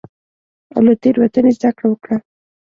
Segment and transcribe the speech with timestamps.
[0.75, 2.17] او له تېروتنې زدکړه وکړه.